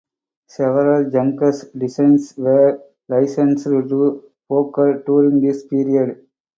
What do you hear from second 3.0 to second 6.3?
licensed to Fokker during this period.